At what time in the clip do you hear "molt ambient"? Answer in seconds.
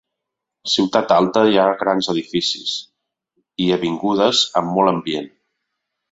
4.79-5.29